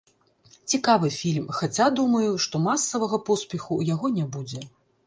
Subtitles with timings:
[0.73, 4.69] Цікавы фільм, хаця, думаю, што масавага поспеху ў яго не будзе.